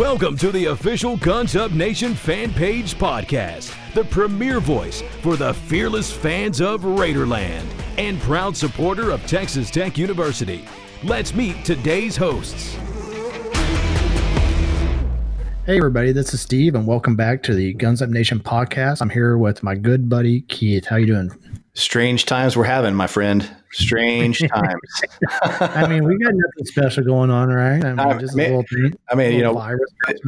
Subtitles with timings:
[0.00, 5.52] Welcome to the official Guns Up Nation fan page podcast, the premier voice for the
[5.52, 7.66] fearless fans of Raiderland
[7.98, 10.64] and proud supporter of Texas Tech University.
[11.04, 12.76] Let's meet today's hosts.
[15.66, 19.02] Hey, everybody, this is Steve, and welcome back to the Guns Up Nation podcast.
[19.02, 20.86] I'm here with my good buddy Keith.
[20.86, 21.59] How you doing?
[21.74, 23.48] Strange times we're having, my friend.
[23.72, 24.80] Strange times.
[25.60, 27.84] I mean, we got nothing special going on, right?
[27.84, 28.98] I mean, I just mean- a little thing.
[29.10, 30.20] I mean, you know, virus it-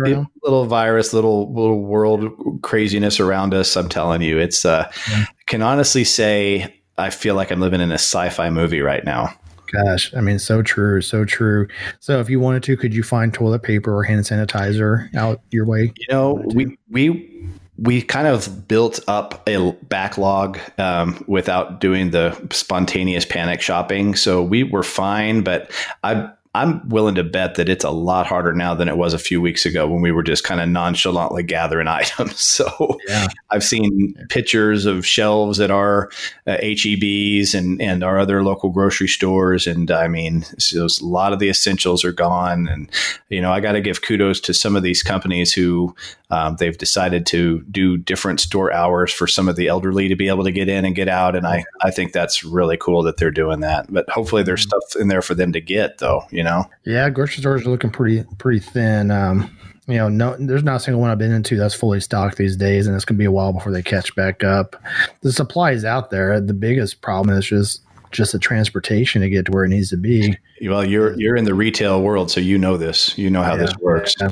[0.44, 3.76] little virus, little little world craziness around us.
[3.76, 4.64] I'm telling you, it's.
[4.64, 5.24] Uh, Yeah.
[5.48, 9.34] Can honestly say I feel like I'm living in a sci-fi movie right now.
[9.72, 11.66] Gosh, I mean, so true, so true.
[11.98, 15.66] So, if you wanted to, could you find toilet paper or hand sanitizer out your
[15.66, 15.92] way?
[15.96, 17.48] You know, we we
[17.78, 24.42] we kind of built up a backlog um, without doing the spontaneous panic shopping, so
[24.42, 25.42] we were fine.
[25.42, 25.70] But
[26.02, 26.30] I.
[26.54, 29.40] I'm willing to bet that it's a lot harder now than it was a few
[29.40, 32.40] weeks ago when we were just kind of nonchalantly gathering items.
[32.40, 36.10] So Yeah, I've seen pictures of shelves at our
[36.46, 39.66] uh, HEBs and, and our other local grocery stores.
[39.66, 42.68] And I mean, so a lot of the essentials are gone.
[42.68, 42.90] And,
[43.30, 45.94] you know, I got to give kudos to some of these companies who
[46.32, 50.28] um, they've decided to do different store hours for some of the elderly to be
[50.28, 51.36] able to get in and get out.
[51.36, 53.92] And I, I think that's really cool that they're doing that.
[53.92, 56.64] But hopefully there's stuff in there for them to get, though, you know?
[56.84, 57.08] yeah.
[57.10, 59.10] Grocery stores are looking pretty, pretty thin.
[59.10, 59.56] Um,
[59.88, 62.56] you know, no, there's not a single one I've been into that's fully stocked these
[62.56, 64.76] days, and it's gonna be a while before they catch back up.
[65.22, 66.40] The supply is out there.
[66.40, 69.96] The biggest problem is just just the transportation to get to where it needs to
[69.96, 70.36] be.
[70.62, 73.18] Well, you're you're in the retail world, so you know this.
[73.18, 74.14] You know how this works.
[74.20, 74.28] Yeah.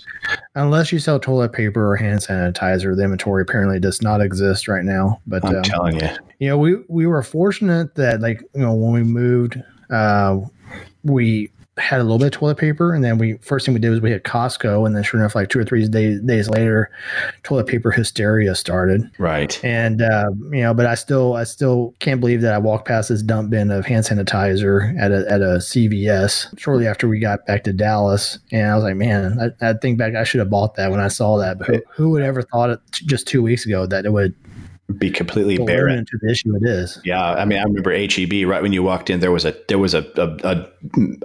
[0.54, 4.84] Unless you sell toilet paper or hand sanitizer, the inventory apparently does not exist right
[4.84, 5.20] now.
[5.26, 6.08] But I'm um, telling you.
[6.38, 10.38] you know, we we were fortunate that like you know when we moved, uh,
[11.02, 13.90] we had a little bit of toilet paper, and then we first thing we did
[13.90, 16.90] was we hit Costco, and then sure enough, like two or three days days later,
[17.42, 19.10] toilet paper hysteria started.
[19.18, 19.62] Right.
[19.64, 23.08] And uh, you know, but I still I still can't believe that I walked past
[23.08, 27.46] this dump bin of hand sanitizer at a at a CVS shortly after we got
[27.46, 30.50] back to Dallas, and I was like, man, I, I think back I should have
[30.50, 31.58] bought that when I saw that.
[31.58, 34.34] But who, who would ever thought it just two weeks ago that it would
[34.98, 35.98] Be completely barren.
[35.98, 36.98] into the issue it is?
[37.04, 38.48] Yeah, I mean, I remember HEB.
[38.48, 40.66] Right when you walked in, there was a there was a a,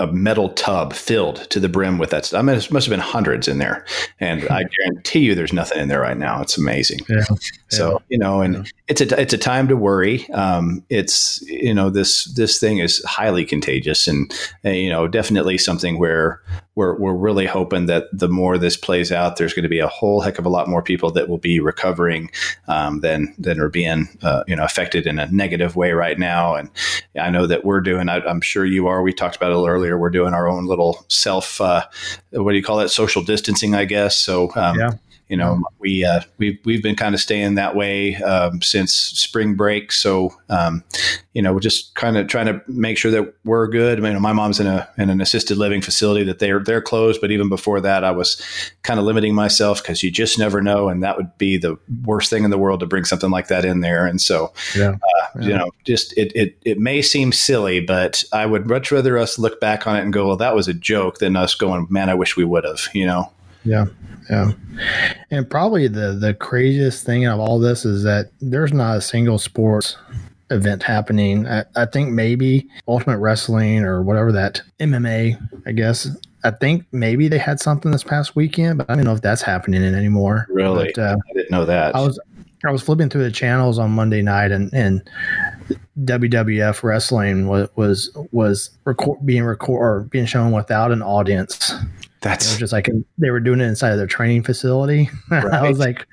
[0.03, 2.25] a, metal tub filled to the brim with that.
[2.25, 2.39] Stuff.
[2.39, 3.85] I mean, it must have been hundreds in there,
[4.19, 6.41] and I guarantee you, there's nothing in there right now.
[6.41, 6.99] It's amazing.
[7.09, 7.23] Yeah.
[7.69, 8.63] So you know, and Yeah.
[8.87, 10.29] it's a it's a time to worry.
[10.31, 14.33] Um, it's you know this this thing is highly contagious, and,
[14.63, 16.41] and you know definitely something where
[16.75, 19.87] we're we're really hoping that the more this plays out, there's going to be a
[19.87, 22.29] whole heck of a lot more people that will be recovering
[22.67, 26.55] um, than than are being uh, you know affected in a negative way right now.
[26.55, 26.69] And
[27.19, 28.09] I know that we're doing.
[28.09, 29.01] I, I'm sure you are.
[29.01, 29.97] We talked about it earlier.
[29.97, 31.61] We're doing our own little self.
[31.61, 31.85] Uh,
[32.31, 32.89] what do you call it?
[32.89, 34.17] Social distancing, I guess.
[34.17, 34.91] So um, Yeah.
[35.27, 39.55] You know we uh, we've we've been kind of staying that way um, since spring
[39.55, 39.91] break.
[39.91, 40.83] So um,
[41.33, 43.97] you know we're just kind of trying to make sure that we're good.
[43.97, 47.21] I mean, my mom's in a in an assisted living facility that they're they're closed,
[47.21, 48.41] but even before that, I was
[48.83, 52.29] kind of limiting myself because you just never know, and that would be the worst
[52.29, 54.05] thing in the world to bring something like that in there.
[54.05, 54.95] And so Yeah.
[55.41, 59.39] you know, just it, it it may seem silly, but I would much rather us
[59.39, 62.09] look back on it and go, well, that was a joke, than us going, man,
[62.09, 62.87] I wish we would have.
[62.93, 63.31] You know.
[63.65, 63.85] Yeah,
[64.29, 64.51] yeah,
[65.31, 69.37] and probably the the craziest thing of all this is that there's not a single
[69.37, 69.97] sports
[70.51, 71.47] event happening.
[71.47, 76.09] I, I think maybe Ultimate Wrestling or whatever that MMA, I guess.
[76.43, 79.41] I think maybe they had something this past weekend, but I don't know if that's
[79.41, 80.45] happening anymore.
[80.49, 80.91] Really?
[80.95, 81.95] But, uh, I didn't know that.
[81.95, 82.19] I was
[82.63, 85.01] I was flipping through the channels on Monday night, and and
[86.03, 91.73] WWF wrestling was was was record, being record or being shown without an audience.
[92.25, 95.11] It That's was just like they were doing it inside of their training facility.
[95.31, 96.07] I was like,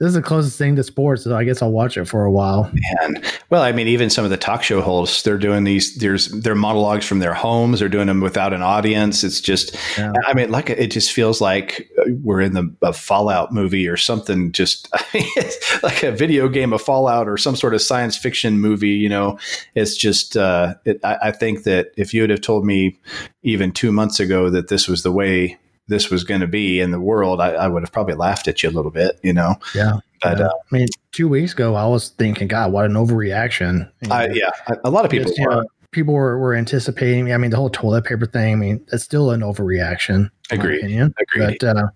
[0.00, 2.30] this is the closest thing to sports, so I guess I'll watch it for a
[2.30, 2.70] while.
[3.02, 3.22] man.
[3.50, 5.96] Well, I mean, even some of the talk show hosts, they're doing these.
[5.96, 7.80] There's their monologues from their homes.
[7.80, 9.24] They're doing them without an audience.
[9.24, 10.12] It's just, Yeah.
[10.26, 11.90] I mean, like it just feels like
[12.22, 14.52] we're in the a Fallout movie or something.
[14.52, 18.16] Just I mean, it's like a video game of Fallout or some sort of science
[18.16, 18.90] fiction movie.
[18.90, 19.38] You know,
[19.74, 20.36] it's just.
[20.36, 22.98] Uh, it, I, I think that if you would have told me
[23.42, 26.90] even two months ago that this was the way this was going to be in
[26.90, 29.18] the world, I, I would have probably laughed at you a little bit.
[29.22, 29.98] You know, Yeah.
[30.22, 30.46] but Yeah.
[30.46, 33.90] uh, I mean, two weeks ago, I was thinking, God, what an overreaction.
[34.02, 34.50] You I, yeah,
[34.84, 35.26] a- lot of people.
[35.28, 37.32] just, you know, people were, were anticipating.
[37.32, 38.52] I mean, the whole toilet paper thing.
[38.52, 40.30] I mean, it's still an overreaction.
[40.50, 40.84] Agreed.
[40.84, 41.58] Agreed.
[41.60, 41.88] But uh,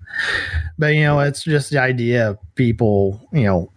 [0.79, 3.71] but you know, it's just the idea of people, you know,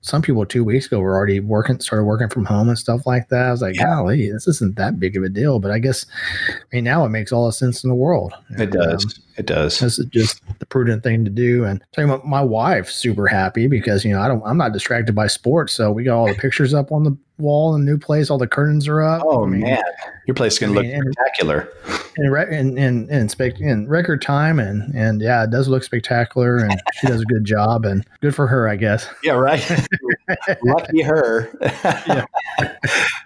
[0.00, 3.28] some people two weeks ago were already working, started working from home and stuff like
[3.28, 3.46] that.
[3.46, 3.86] I was like, yeah.
[3.86, 5.58] golly, this isn't that big of a deal.
[5.58, 6.06] But I guess,
[6.48, 8.32] I mean, now it makes all the sense in the world.
[8.50, 9.04] It does.
[9.04, 9.80] Um, it does.
[9.80, 11.64] This is just the prudent thing to do.
[11.64, 14.72] And tell you what, my wife's super happy because you know I don't, I'm not
[14.72, 17.90] distracted by sports, so we got all the pictures up on the wall in the
[17.90, 18.30] new place.
[18.30, 19.22] All the curtains are up.
[19.24, 19.82] Oh I mean, man,
[20.26, 21.72] your place is going to look spectacular.
[22.16, 26.80] In, in, in, spec, in record time, and and yeah, it does look spectacular, and
[26.94, 29.08] she does a good job, and good for her, I guess.
[29.22, 29.62] Yeah, right.
[30.64, 31.52] Lucky her.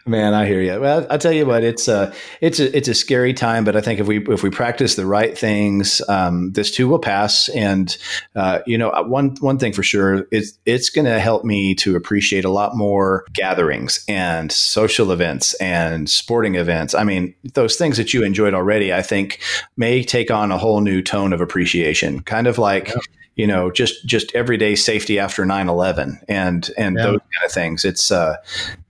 [0.06, 0.80] man, I hear you.
[0.80, 3.80] Well, I'll tell you what, it's a it's a it's a scary time, but I
[3.80, 7.48] think if we if we practice the right things, um, this too will pass.
[7.50, 7.96] And
[8.34, 11.96] uh, you know, one one thing for sure, it's it's going to help me to
[11.96, 16.94] appreciate a lot more gatherings and social events and sporting events.
[16.94, 19.40] I mean, those things that you enjoyed already, I think,
[19.76, 22.20] may take on a whole new tone of appreciation.
[22.22, 22.88] Kind of like.
[22.88, 22.96] Yeah
[23.40, 27.04] you know, just just everyday safety after 9-11 and and yeah.
[27.04, 27.86] those kind of things.
[27.86, 28.36] It's uh,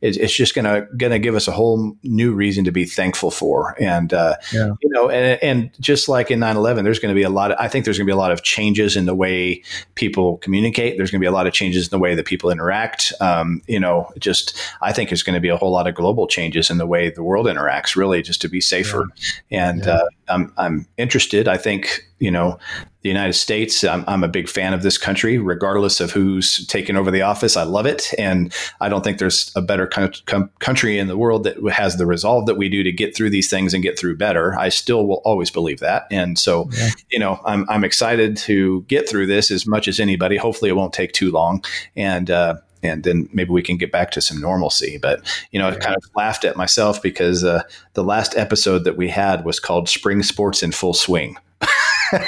[0.00, 3.81] it, it's just gonna gonna give us a whole new reason to be thankful for.
[3.81, 4.73] And uh, yeah.
[4.82, 7.52] you know, and, and just like in 9-11, there's going to be a lot.
[7.52, 9.62] Of, I think there's going to be a lot of changes in the way
[9.94, 10.97] people communicate.
[10.97, 13.12] There's going to be a lot of changes in the way that people interact.
[13.20, 16.26] Um, you know, just I think there's going to be a whole lot of global
[16.26, 17.94] changes in the way the world interacts.
[17.94, 19.06] Really, just to be safer.
[19.49, 19.70] Yeah.
[19.70, 21.47] And uh, I'm I'm interested.
[21.47, 22.58] I think you know
[23.02, 23.82] the United States.
[23.82, 27.56] I'm, I'm, a big fan of this country, regardless of who's taken over the office.
[27.56, 31.17] I love it, and I don't think there's a better com- com- country in the
[31.17, 33.99] world that has the resolve that we do to get through these things and get
[33.99, 34.58] through better.
[34.58, 36.88] I still will always believe that, and so yeah.
[37.11, 40.37] you know, I'm I'm excited to get through this as much as anybody.
[40.37, 41.64] Hopefully, it won't take too long,
[41.97, 42.31] and.
[42.31, 44.97] Uh, and then maybe we can get back to some normalcy.
[44.97, 45.20] But
[45.50, 47.62] you know, I kind of laughed at myself because uh,
[47.93, 51.37] the last episode that we had was called "Spring Sports in Full Swing."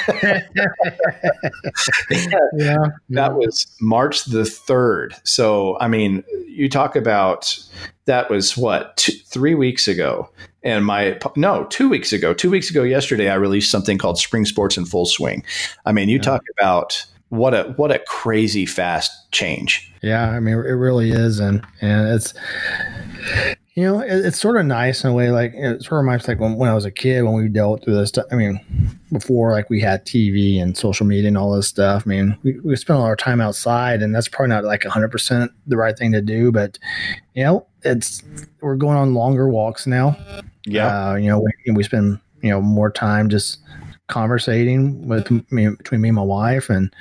[2.55, 5.19] yeah, that was March the 3rd.
[5.23, 7.57] So, I mean, you talk about
[8.05, 10.29] that was what, two, three weeks ago.
[10.63, 14.45] And my, no, two weeks ago, two weeks ago yesterday, I released something called Spring
[14.45, 15.43] Sports in Full Swing.
[15.85, 16.23] I mean, you yeah.
[16.23, 19.91] talk about what a what a crazy fast change.
[20.03, 22.33] Yeah, I mean it really is, and and it's
[23.75, 25.31] you know, it, it's sort of nice in a way.
[25.31, 27.83] Like it sort of reminds like when, when I was a kid when we dealt
[27.83, 28.09] through this.
[28.09, 28.25] Stuff.
[28.31, 28.59] I mean,
[29.11, 32.03] before like we had TV and social media and all this stuff.
[32.05, 35.09] I mean, we, we spent all our time outside, and that's probably not like hundred
[35.09, 36.51] percent the right thing to do.
[36.51, 36.77] But
[37.33, 38.21] you know, it's
[38.61, 40.17] we're going on longer walks now.
[40.65, 43.59] Yeah, uh, you know, we, we spend you know more time just
[44.07, 46.93] conversating with me between me and my wife and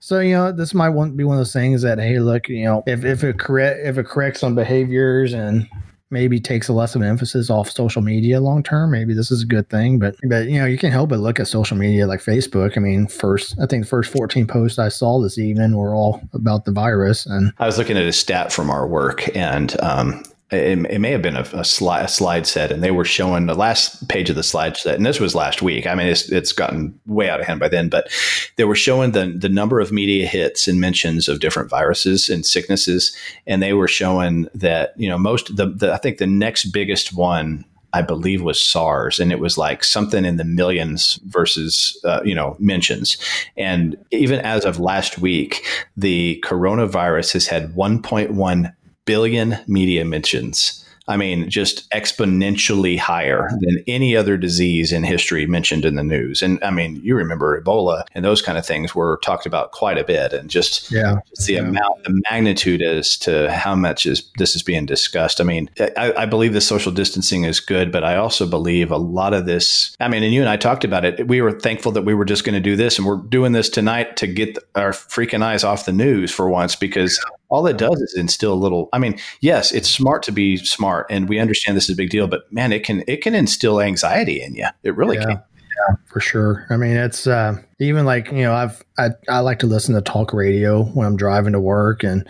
[0.00, 2.64] so you know this might want be one of those things that hey look you
[2.64, 5.68] know if, if it correct if it corrects some behaviors and
[6.12, 8.90] maybe takes a less of an emphasis off social media long term.
[8.90, 11.40] Maybe this is a good thing, but but you know you can't help but look
[11.40, 12.76] at social media like Facebook.
[12.76, 16.22] I mean, first I think the first fourteen posts I saw this evening were all
[16.32, 17.26] about the virus.
[17.26, 20.22] And I was looking at a stat from our work, and um,
[20.52, 23.46] it, it, may have been a, a, slide, a, slide, set, and they were showing
[23.46, 25.86] the last page of the slide set, and this was last week.
[25.86, 28.08] I mean, it's, it's gotten way out of hand by then, but
[28.56, 32.44] they were showing the the number of media hits and mentions of different viruses and
[32.44, 33.16] sicknesses,
[33.46, 37.14] and they were showing that you know most the, the I think the next biggest
[37.14, 37.64] one
[37.94, 42.34] I believe was SARS, and it was like something in the millions versus uh, you
[42.34, 43.16] know mentions.
[43.56, 45.64] And even as of last week,
[45.96, 50.82] the coronavirus has had 1.1 billion media mentions.
[51.08, 56.42] I mean, just exponentially higher than any other disease in history mentioned in the news.
[56.42, 59.98] And I mean, you remember Ebola and those kind of things were talked about quite
[59.98, 60.32] a bit.
[60.32, 61.60] And just, yeah, just the yeah.
[61.60, 65.40] amount, the magnitude as to how much is this is being discussed.
[65.40, 68.96] I mean, I, I believe the social distancing is good, but I also believe a
[68.96, 69.96] lot of this.
[69.98, 71.26] I mean, and you and I talked about it.
[71.26, 73.68] We were thankful that we were just going to do this, and we're doing this
[73.68, 77.20] tonight to get our freaking eyes off the news for once because
[77.52, 81.06] all it does is instill a little i mean yes it's smart to be smart
[81.10, 83.80] and we understand this is a big deal but man it can it can instill
[83.80, 85.24] anxiety in you it really yeah.
[85.26, 85.42] can
[85.88, 86.66] yeah, for sure.
[86.68, 90.02] I mean, it's uh, even like you know, I've I, I like to listen to
[90.02, 92.28] talk radio when I'm driving to work, and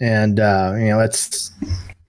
[0.00, 1.52] and uh, you know, it's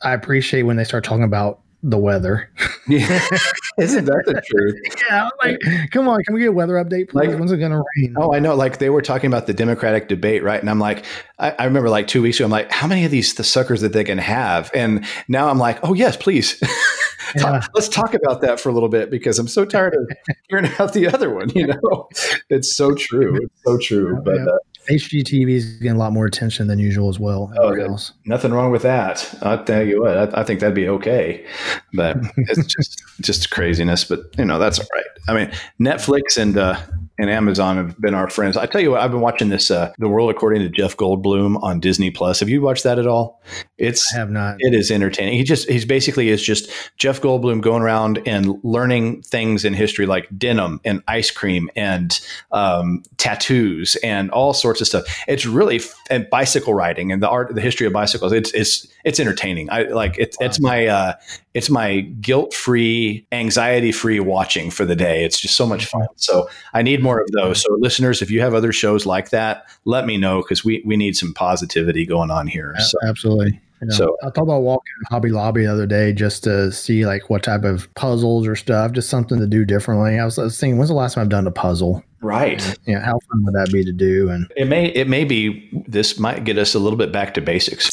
[0.01, 2.49] I appreciate when they start talking about the weather.
[2.87, 3.27] Yeah.
[3.79, 4.75] Isn't that the truth?
[5.09, 5.29] yeah.
[5.43, 5.57] Like,
[5.91, 7.27] come on, can we get a weather update, please?
[7.27, 8.15] Like, When's it going to rain?
[8.17, 8.55] Oh, I know.
[8.55, 10.59] Like, they were talking about the Democratic debate, right?
[10.59, 11.05] And I'm like,
[11.38, 13.81] I, I remember like two weeks ago, I'm like, how many of these the suckers
[13.81, 14.71] that they can have?
[14.74, 16.62] And now I'm like, oh, yes, please.
[17.36, 17.62] Yeah.
[17.74, 20.09] Let's talk about that for a little bit because I'm so tired of
[20.50, 21.50] hearing about the other one.
[21.50, 22.09] You know,
[22.50, 23.36] it's so true.
[23.36, 24.21] It's so true.
[24.24, 24.57] But uh,
[24.89, 27.53] HGTV is getting a lot more attention than usual as well.
[27.58, 29.34] Oh, nothing wrong with that.
[29.41, 31.46] I'll tell you what, I, I think that'd be okay.
[31.93, 34.03] But it's just just craziness.
[34.03, 35.05] But you know, that's all right.
[35.27, 36.79] I mean, Netflix and uh,
[37.19, 38.55] and Amazon have been our friends.
[38.55, 41.61] I tell you what, I've been watching this uh, The World According to Jeff Goldblum
[41.61, 42.39] on Disney Plus.
[42.39, 43.41] Have you watched that at all?
[43.77, 44.55] It's I have not.
[44.59, 45.33] It is entertaining.
[45.33, 50.05] He just he's basically is just Jeff Goldblum going around and learning things in history
[50.05, 52.19] like denim and ice cream and
[52.53, 55.03] um, tattoos and all sorts of stuff.
[55.27, 58.31] It's really and bicycle riding and the art, the history of bicycles.
[58.31, 59.69] It's it's it's entertaining.
[59.69, 60.45] I like it, wow.
[60.47, 61.13] it's my uh,
[61.53, 65.24] it's my guilt free, anxiety free watching for the day.
[65.24, 66.01] It's just so much fun.
[66.03, 66.13] Mm-hmm.
[66.18, 67.62] So I need more of those.
[67.62, 70.96] So listeners, if you have other shows like that, let me know because we we
[70.96, 72.75] need some positivity going on here.
[72.79, 72.98] So.
[73.08, 73.60] Absolutely.
[73.88, 77.44] So I thought about walking Hobby Lobby the other day just to see like what
[77.44, 80.20] type of puzzles or stuff, just something to do differently.
[80.20, 82.03] I was, I was thinking, when's the last time I've done a puzzle?
[82.21, 82.61] Right.
[82.61, 82.73] Yeah.
[82.85, 84.29] You know, how fun would that be to do?
[84.29, 87.41] And it may it may be this might get us a little bit back to
[87.41, 87.89] basics.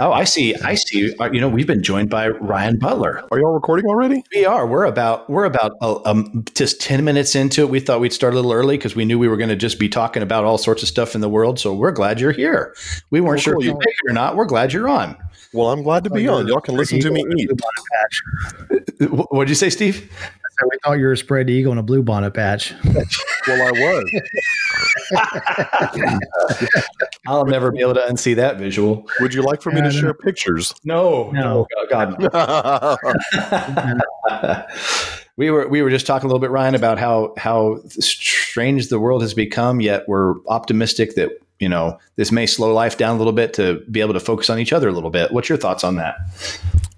[0.00, 0.54] Oh, I see.
[0.56, 1.14] I see.
[1.16, 3.24] Uh, you know, we've been joined by Ryan Butler.
[3.32, 4.22] Are y'all recording already?
[4.32, 4.66] We are.
[4.66, 7.70] We're about we're about uh, um, just ten minutes into it.
[7.70, 9.78] We thought we'd start a little early because we knew we were going to just
[9.78, 11.58] be talking about all sorts of stuff in the world.
[11.58, 12.74] So we're glad you're here.
[13.10, 14.36] We weren't sure if you make it or not.
[14.36, 15.16] We're glad you're on.
[15.52, 16.46] Well, I'm glad to be on.
[16.46, 17.50] Y'all can listen to me eat.
[19.08, 20.12] What did you say, Steve?
[20.64, 22.74] We thought you were a spread eagle in a blue bonnet patch.
[23.46, 24.10] well, I was.
[27.26, 29.08] I'll never be able to unsee that visual.
[29.20, 30.74] Would you like for me to share pictures?
[30.84, 32.18] No, no, oh, God.
[35.36, 38.98] we were we were just talking a little bit, Ryan, about how how strange the
[38.98, 39.80] world has become.
[39.80, 43.84] Yet we're optimistic that you know this may slow life down a little bit to
[43.90, 45.30] be able to focus on each other a little bit.
[45.32, 46.16] What's your thoughts on that?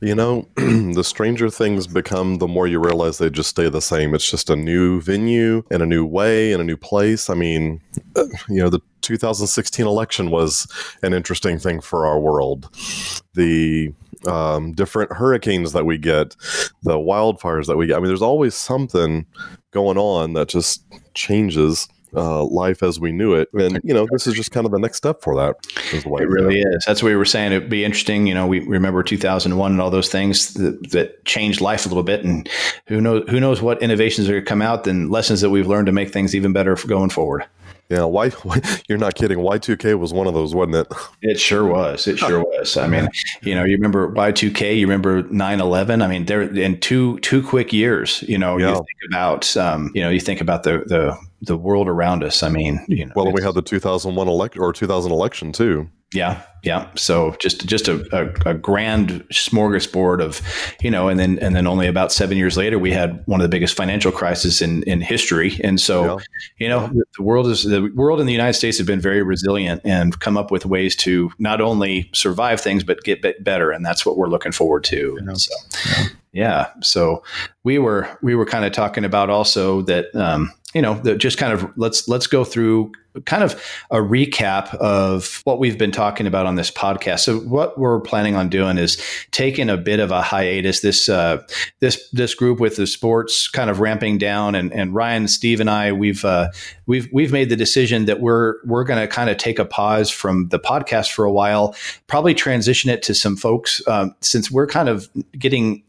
[0.00, 4.14] You know, the stranger things become, the more you realize they just stay the same.
[4.14, 7.28] It's just a new venue and a new way and a new place.
[7.28, 7.83] I mean,
[8.16, 10.66] uh, you know, the 2016 election was
[11.02, 12.71] an interesting thing for our world.
[13.35, 13.92] The
[14.26, 16.37] um, different hurricanes that we get,
[16.83, 17.97] the wildfires that we get.
[17.97, 19.26] I mean, there's always something
[19.71, 20.83] going on that just
[21.14, 23.52] changes uh, life as we knew it.
[23.52, 25.57] And, you know, this is just kind of the next step for that.
[25.93, 26.85] Is it really is.
[26.87, 27.52] That's what we were saying.
[27.52, 28.26] It'd be interesting.
[28.26, 32.02] You know, we remember 2001 and all those things that, that changed life a little
[32.02, 32.25] bit.
[32.25, 32.49] And
[32.87, 35.67] who knows, who knows what innovations are going to come out and lessons that we've
[35.67, 37.47] learned to make things even better going forward.
[37.90, 39.38] Yeah, why, why, You're not kidding.
[39.38, 40.87] Y2K was one of those, wasn't it?
[41.23, 42.06] It sure was.
[42.06, 42.76] It sure was.
[42.76, 43.09] I mean,
[43.42, 44.78] you know, you remember Y2K.
[44.78, 46.02] You remember 9/11.
[46.02, 48.23] I mean, they're in two two quick years.
[48.23, 48.68] You know, yeah.
[48.68, 52.42] you think about, um, you know, you think about the the the world around us.
[52.42, 55.90] I mean, you know, well, we had the 2001 election or 2000 election too.
[56.12, 56.90] Yeah, yeah.
[56.97, 60.43] So just just a, a, a, grand smorgasbord of,
[60.81, 63.45] you know, and then and then only about seven years later, we had one of
[63.45, 65.61] the biggest financial crises in in history.
[65.62, 66.25] And so, yeah.
[66.59, 69.83] you know, the world is the world in the United States have been very resilient
[69.85, 74.05] and come up with ways to not only survive things but get better, and that's
[74.05, 75.17] what we're looking forward to.
[75.35, 75.55] So,
[75.87, 76.07] yeah.
[76.32, 76.68] Yeah.
[76.82, 77.22] So
[77.64, 80.14] we were we were kind of talking about also that.
[80.14, 82.92] Um, you know, the, just kind of let's let's go through
[83.25, 83.60] kind of
[83.90, 87.20] a recap of what we've been talking about on this podcast.
[87.20, 90.80] So what we're planning on doing is taking a bit of a hiatus.
[90.80, 91.42] This uh,
[91.80, 95.68] this this group with the sports kind of ramping down, and and Ryan, Steve, and
[95.68, 96.50] I we've uh,
[96.87, 100.08] we've we've made the decision that we're we're going to kind of take a pause
[100.08, 101.75] from the podcast for a while,
[102.06, 105.82] probably transition it to some folks um, since we're kind of getting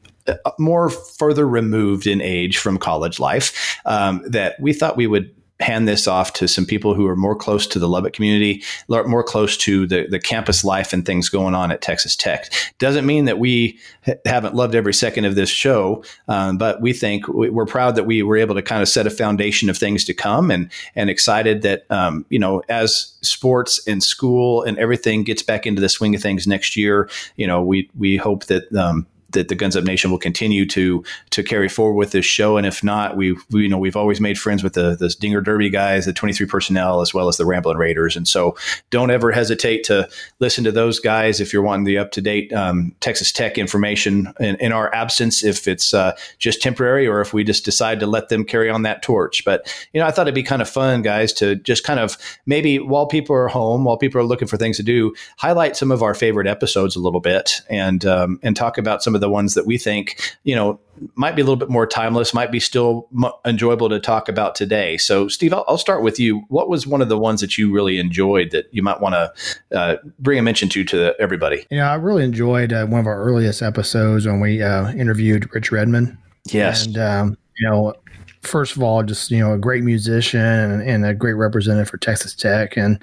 [0.59, 5.87] more further removed in age from college life um, that we thought we would hand
[5.87, 9.55] this off to some people who are more close to the Lubbock community, more close
[9.57, 12.51] to the, the campus life and things going on at Texas Tech.
[12.79, 16.93] Doesn't mean that we ha- haven't loved every second of this show, um, but we
[16.93, 20.03] think we're proud that we were able to kind of set a foundation of things
[20.05, 25.23] to come and, and excited that, um, you know, as sports and school and everything
[25.23, 28.73] gets back into the swing of things next year, you know, we, we hope that,
[28.75, 32.57] um, that the Guns Up Nation will continue to to carry forward with this show.
[32.57, 35.41] And if not, we, we you know we've always made friends with the the Dinger
[35.41, 38.15] Derby guys, the 23 personnel, as well as the Ramblin' Raiders.
[38.15, 38.55] And so
[38.89, 40.09] don't ever hesitate to
[40.39, 44.33] listen to those guys if you're wanting the up to date um, Texas Tech information
[44.39, 48.07] in, in our absence, if it's uh, just temporary or if we just decide to
[48.07, 49.43] let them carry on that torch.
[49.45, 52.17] But you know, I thought it'd be kind of fun, guys, to just kind of
[52.45, 55.91] maybe while people are home, while people are looking for things to do, highlight some
[55.91, 59.29] of our favorite episodes a little bit and um, and talk about some of the
[59.29, 60.79] ones that we think, you know,
[61.15, 64.55] might be a little bit more timeless, might be still m- enjoyable to talk about
[64.55, 64.97] today.
[64.97, 66.43] So, Steve, I'll, I'll, start with you.
[66.49, 69.77] What was one of the ones that you really enjoyed that you might want to
[69.77, 71.65] uh, bring a mention to to everybody?
[71.71, 75.71] Yeah, I really enjoyed uh, one of our earliest episodes when we uh, interviewed Rich
[75.71, 76.17] Redmond.
[76.45, 77.93] Yes, and um, you know,
[78.41, 81.97] first of all, just you know, a great musician and, and, a great representative for
[81.97, 82.99] Texas Tech, and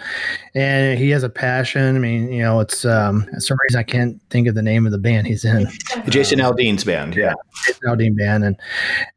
[0.55, 1.97] and he has a passion.
[1.97, 4.87] I mean, you know, it's um, for some reason I can't think of the name
[4.87, 5.69] of the band he's in.
[6.09, 7.35] Jason Aldean's band, yeah,
[7.67, 8.57] Jason Aldean band, and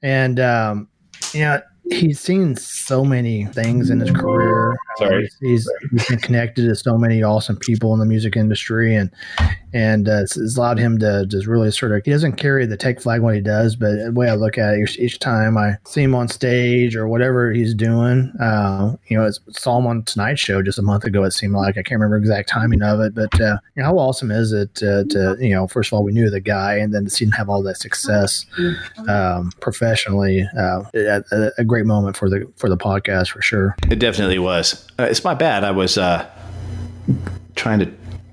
[0.02, 0.88] and um,
[1.34, 4.78] you know, he's seen so many things in his career.
[4.98, 5.30] Sorry.
[5.42, 9.12] he's, he's been connected to so many awesome people in the music industry, and
[9.74, 12.04] and uh, it's, it's allowed him to just really sort of.
[12.04, 14.74] He doesn't carry the tech flag when he does, but the way I look at
[14.74, 19.18] it, each, each time I see him on stage or whatever he's doing, uh, you
[19.18, 21.24] know, it's, saw him on Tonight Show just a month ago.
[21.24, 23.98] It seemed like I can't remember exact timing of it, but uh, you know, how
[23.98, 26.94] awesome is it to, to you know, first of all, we knew the guy, and
[26.94, 28.46] then to see him have all that success
[29.08, 33.76] um, professionally, uh, a, a great moment for the for the podcast for sure.
[33.90, 34.88] It definitely was.
[35.00, 35.64] Uh, it's my bad.
[35.64, 36.30] I was uh,
[37.56, 37.92] trying to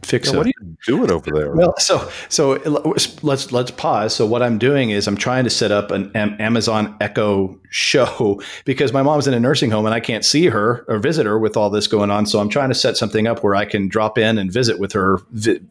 [0.08, 1.52] fix Yeah, a- what are you doing over there?
[1.52, 2.52] Well, so so
[3.22, 4.14] let's let's pause.
[4.14, 8.92] So what I'm doing is I'm trying to set up an Amazon Echo show because
[8.92, 11.56] my mom's in a nursing home and I can't see her or visit her with
[11.56, 12.26] all this going on.
[12.26, 14.92] So I'm trying to set something up where I can drop in and visit with
[14.92, 15.18] her,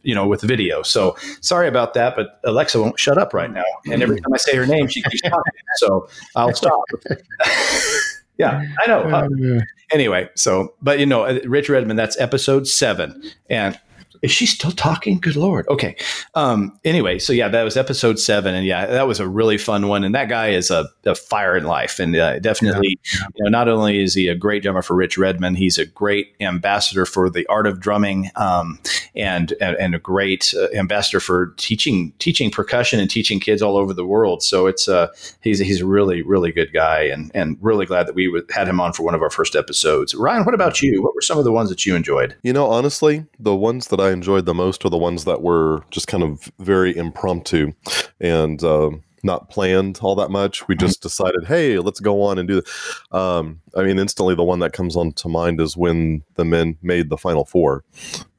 [0.04, 0.84] you know, with video.
[0.84, 3.64] So sorry about that, but Alexa won't shut up right now.
[3.92, 5.54] And every time I say her name, she keeps talking.
[5.78, 6.80] So I'll stop.
[8.38, 9.02] yeah, I know.
[9.02, 13.80] Uh, anyway, so but you know, uh, Rich Redmond, that's episode seven, and
[14.22, 15.20] is she still talking?
[15.20, 15.68] Good lord.
[15.70, 15.96] Okay.
[16.36, 16.80] Um.
[16.84, 20.04] Anyway, so yeah, that was episode seven, and yeah, that was a really fun one.
[20.04, 23.00] And that guy is a, a fire in life, and uh, definitely,
[23.36, 26.36] you know, not only is he a great drummer for Rich Redmond, he's a great
[26.40, 28.80] ambassador for the art of drumming, um,
[29.16, 33.78] and and, and a great uh, ambassador for teaching teaching percussion and teaching kids all
[33.78, 34.44] over the world.
[34.44, 35.08] So it's uh
[35.42, 38.80] he's he's a really really good guy, and and really glad that we had him
[38.80, 40.16] on for one of our first episodes.
[40.16, 41.02] Ryan, what about you?
[41.02, 42.36] What were some of the ones that you enjoyed?
[42.44, 45.84] You know, honestly, the ones that I enjoyed the most are the ones that were
[45.92, 47.74] just kind of very impromptu
[48.20, 48.92] and uh,
[49.24, 50.68] not planned all that much.
[50.68, 52.62] We just decided, hey, let's go on and do.
[53.12, 56.78] Um, I mean, instantly, the one that comes on to mind is when the men
[56.82, 57.84] made the final four.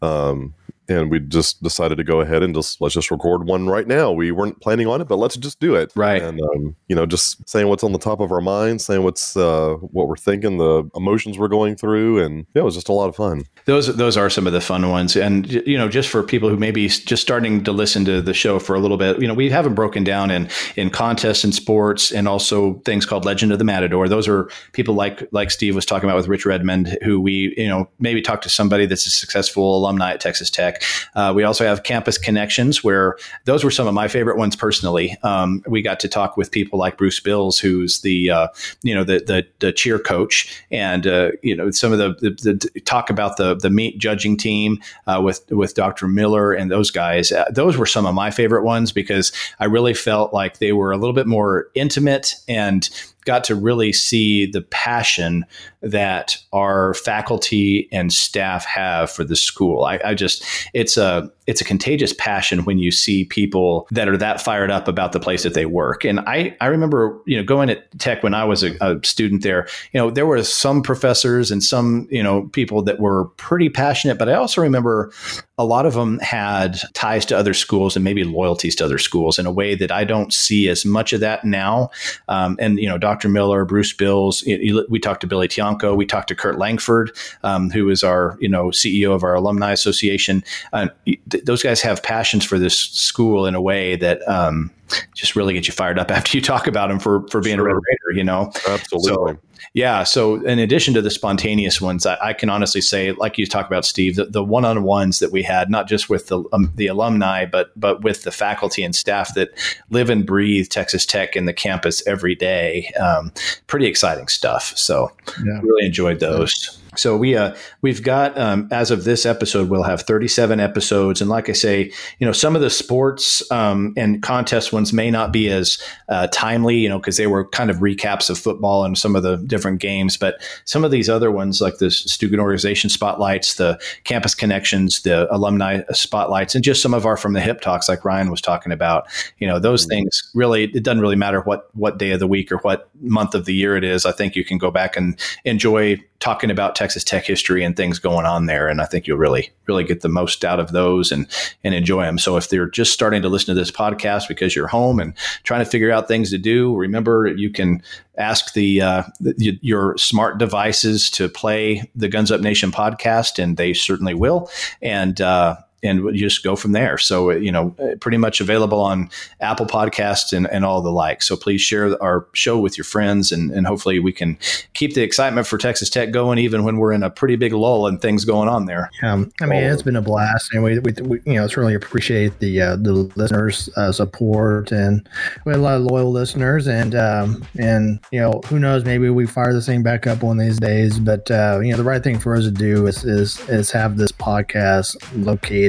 [0.02, 0.54] Um,
[0.88, 4.10] and we just decided to go ahead and just let's just record one right now.
[4.10, 5.92] We weren't planning on it, but let's just do it.
[5.94, 6.22] Right.
[6.22, 9.36] And um, you know, just saying what's on the top of our minds, saying what's
[9.36, 12.92] uh, what we're thinking, the emotions we're going through, and yeah, it was just a
[12.92, 13.44] lot of fun.
[13.66, 16.56] Those those are some of the fun ones, and you know, just for people who
[16.56, 19.34] may be just starting to listen to the show for a little bit, you know,
[19.34, 23.58] we haven't broken down in in contests and sports, and also things called Legend of
[23.58, 24.08] the Matador.
[24.08, 27.68] Those are people like like Steve was talking about with Rich Redmond, who we you
[27.68, 30.77] know maybe talk to somebody that's a successful alumni at Texas Tech.
[31.14, 35.16] Uh, we also have Campus Connections, where those were some of my favorite ones personally.
[35.22, 38.48] Um, we got to talk with people like Bruce Bills, who's the uh,
[38.82, 42.52] you know the, the the cheer coach, and uh, you know some of the, the,
[42.52, 46.08] the talk about the the meat judging team uh, with with Dr.
[46.08, 47.32] Miller and those guys.
[47.32, 50.92] Uh, those were some of my favorite ones because I really felt like they were
[50.92, 52.88] a little bit more intimate and
[53.24, 55.44] got to really see the passion
[55.80, 59.84] that our faculty and staff have for the school.
[59.84, 64.16] I, I, just it's a it's a contagious passion when you see people that are
[64.16, 66.04] that fired up about the place that they work.
[66.04, 69.42] And I I remember you know going at Tech when I was a, a student
[69.42, 69.68] there.
[69.92, 74.18] You know there were some professors and some you know people that were pretty passionate,
[74.18, 75.12] but I also remember
[75.58, 79.38] a lot of them had ties to other schools and maybe loyalties to other schools
[79.38, 81.90] in a way that I don't see as much of that now.
[82.28, 83.30] Um, and you know, Dr.
[83.30, 87.10] Miller, Bruce Bills, we talked to Billy Tianco, we talked to Kurt Langford,
[87.42, 90.44] um, who is our you know CEO of our alumni association.
[90.74, 94.26] Uh, th- those guys have passions for this school in a way that.
[94.28, 94.70] Um,
[95.14, 97.68] just really get you fired up after you talk about them for for being sure.
[97.68, 98.50] a Red Raider, you know.
[98.66, 99.34] Absolutely.
[99.34, 99.38] So,
[99.74, 100.02] yeah.
[100.04, 103.66] So, in addition to the spontaneous ones, I, I can honestly say, like you talk
[103.66, 107.46] about, Steve, the, the one-on-ones that we had, not just with the um, the alumni,
[107.46, 109.50] but but with the faculty and staff that
[109.90, 112.90] live and breathe Texas Tech and the campus every day.
[113.00, 113.32] Um,
[113.66, 114.72] pretty exciting stuff.
[114.76, 115.12] So,
[115.44, 115.60] yeah.
[115.62, 116.78] really enjoyed those.
[116.98, 121.30] So we uh, we've got um, as of this episode, we'll have 37 episodes, and
[121.30, 125.32] like I say, you know, some of the sports um, and contest ones may not
[125.32, 128.98] be as uh, timely, you know, because they were kind of recaps of football and
[128.98, 130.16] some of the different games.
[130.16, 135.32] But some of these other ones, like the student organization spotlights, the campus connections, the
[135.34, 138.72] alumni spotlights, and just some of our from the hip talks, like Ryan was talking
[138.72, 139.06] about,
[139.38, 139.90] you know, those mm-hmm.
[139.90, 143.34] things really it doesn't really matter what what day of the week or what month
[143.34, 144.04] of the year it is.
[144.04, 147.98] I think you can go back and enjoy talking about Texas Tech history and things
[147.98, 148.66] going on there.
[148.66, 151.26] And I think you'll really, really get the most out of those and,
[151.62, 152.16] and enjoy them.
[152.16, 155.62] So if they're just starting to listen to this podcast because you're home and trying
[155.62, 157.82] to figure out things to do, remember you can
[158.16, 163.58] ask the, uh, the your smart devices to play the Guns Up Nation podcast, and
[163.58, 164.50] they certainly will.
[164.80, 166.98] And uh, and we just go from there.
[166.98, 169.10] So you know, pretty much available on
[169.40, 171.22] Apple Podcasts and, and all the like.
[171.22, 174.38] So please share our show with your friends, and, and hopefully we can
[174.74, 177.86] keep the excitement for Texas Tech going, even when we're in a pretty big lull
[177.86, 178.90] and things going on there.
[179.02, 181.74] Um, I mean, it's been a blast, and we, we, we you know, it's really
[181.74, 185.08] appreciate the uh, the listeners' uh, support, and
[185.44, 189.10] we have a lot of loyal listeners, and um, and you know, who knows, maybe
[189.10, 191.84] we fire this thing back up one of these days, but uh, you know, the
[191.84, 195.67] right thing for us to do is is is have this podcast located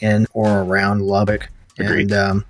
[0.00, 1.48] in or around Lubbock.
[1.78, 2.10] Agreed.
[2.10, 2.44] And um,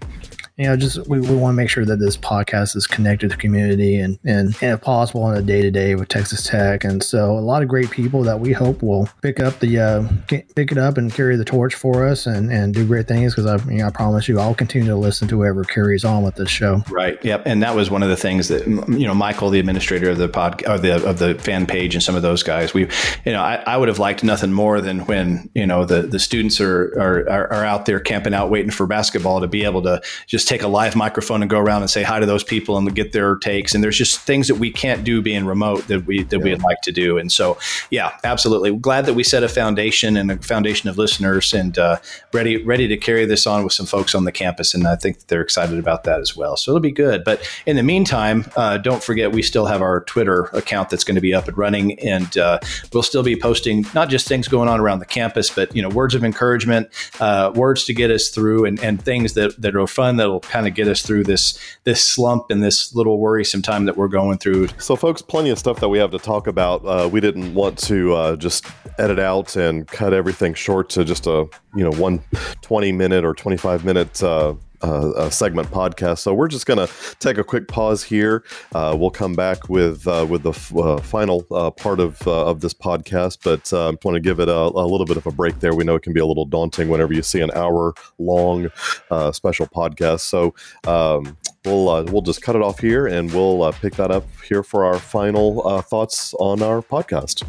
[0.58, 3.36] you know, just we, we want to make sure that this podcast is connected to
[3.36, 6.82] the community and, and, and if possible on a day to day with Texas Tech.
[6.82, 10.08] And so a lot of great people that we hope will pick up the uh,
[10.26, 13.46] pick it up and carry the torch for us and, and do great things because
[13.46, 16.34] I you know, I promise you I'll continue to listen to whoever carries on with
[16.34, 16.82] this show.
[16.90, 17.22] Right.
[17.24, 17.42] Yep.
[17.46, 20.28] And that was one of the things that you know Michael, the administrator of the
[20.28, 22.74] pod of the of the fan page, and some of those guys.
[22.74, 22.88] We,
[23.24, 26.18] you know, I, I would have liked nothing more than when you know the the
[26.18, 30.02] students are, are are out there camping out waiting for basketball to be able to
[30.26, 32.94] just take a live microphone and go around and say hi to those people and
[32.94, 33.74] get their takes.
[33.74, 36.42] And there's just things that we can't do being remote that we that yeah.
[36.42, 37.18] we'd like to do.
[37.18, 37.58] And so,
[37.90, 38.74] yeah, absolutely.
[38.74, 41.98] Glad that we set a foundation and a foundation of listeners and uh,
[42.32, 44.72] ready ready to carry this on with some folks on the campus.
[44.72, 46.56] And I think they're excited about that as well.
[46.56, 47.24] So it'll be good.
[47.24, 51.16] But in the meantime, uh, don't forget we still have our Twitter account that's going
[51.16, 52.58] to be up and running, and uh,
[52.94, 55.90] we'll still be posting not just things going on around the campus, but you know
[55.90, 56.88] words of encouragement,
[57.20, 60.66] uh, words to get us through, and, and things that that are fun that'll kind
[60.66, 64.38] of get us through this this slump and this little worrisome time that we're going
[64.38, 64.68] through.
[64.78, 66.84] So, folks, plenty of stuff that we have to talk about.
[66.84, 68.66] Uh, we didn't want to uh, just
[68.98, 72.22] edit out and cut everything short to just a you know one
[72.62, 76.18] 20 minute or 25 minute uh, uh, segment podcast.
[76.18, 78.44] So we're just going to take a quick pause here.
[78.74, 82.60] Uh, we'll come back with uh, with the f- uh, final uh, part of of
[82.60, 85.60] this podcast, but I want to give it a, a, little bit of a break
[85.60, 85.74] there.
[85.74, 88.68] We know it can be a little daunting whenever you see an hour long
[89.32, 90.20] special podcast.
[90.20, 90.54] So
[90.86, 94.84] um, we'll we'll just cut it off here, and we'll pick that up here for
[94.84, 97.44] our final thoughts on our podcast.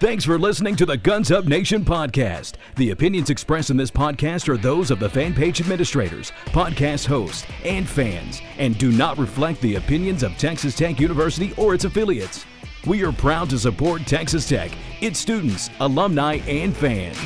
[0.00, 2.54] Thanks for listening to the Guns Up Nation podcast.
[2.76, 7.44] The opinions expressed in this podcast are those of the fan page administrators, podcast hosts,
[7.66, 12.46] and fans, and do not reflect the opinions of Texas Tech University or its affiliates.
[12.86, 14.70] We are proud to support Texas Tech,
[15.02, 17.18] its students, alumni, and fans.